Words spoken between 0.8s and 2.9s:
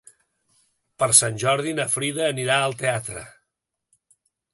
Per Sant Jordi na Frida anirà al